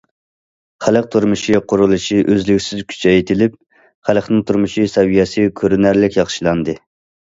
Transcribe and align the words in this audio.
خەلق 0.85 1.09
تۇرمۇشى 1.15 1.59
قۇرۇلۇشى 1.73 2.17
ئۈزلۈكسىز 2.23 2.83
كۈچەيتىلىپ، 2.95 3.63
خەلقنىڭ 4.11 4.45
تۇرمۇش 4.51 4.83
سەۋىيەسى 4.99 5.49
كۆرۈنەرلىك 5.63 6.23
ياخشىلاندى. 6.25 6.83